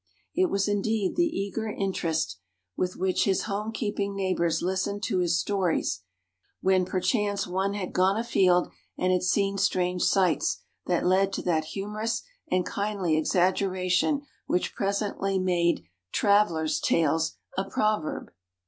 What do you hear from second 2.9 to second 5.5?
which his home keeping neighbors listened to his